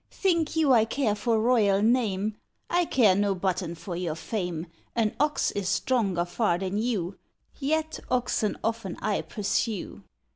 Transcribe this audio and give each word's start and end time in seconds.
"Think 0.09 0.55
you 0.55 0.73
I 0.73 0.83
care 0.85 1.13
for 1.13 1.39
Royal 1.39 1.79
name? 1.83 2.35
I 2.71 2.85
care 2.85 3.13
no 3.13 3.35
button 3.35 3.75
for 3.75 3.95
your 3.95 4.15
fame; 4.15 4.65
An 4.95 5.15
ox 5.19 5.51
is 5.51 5.69
stronger 5.69 6.25
far 6.25 6.57
than 6.57 6.79
you, 6.79 7.19
Yet 7.59 7.99
oxen 8.09 8.57
often 8.63 8.97
I 8.99 9.21
pursue." 9.21 10.01